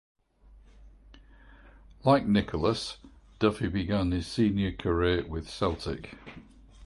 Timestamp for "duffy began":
3.37-4.09